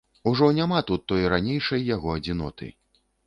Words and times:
Ужо 0.29 0.47
няма 0.59 0.79
тут 0.87 1.03
той 1.11 1.27
ранейшай 1.35 1.85
яго 1.91 2.17
адзіноты. 2.21 2.73